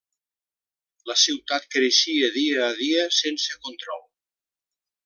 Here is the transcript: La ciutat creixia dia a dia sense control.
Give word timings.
La 1.11 1.17
ciutat 1.25 1.69
creixia 1.75 2.31
dia 2.39 2.65
a 2.71 2.73
dia 2.83 3.07
sense 3.21 3.61
control. 3.69 4.05